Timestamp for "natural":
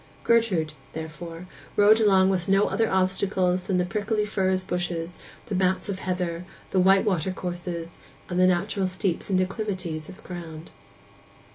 8.47-8.87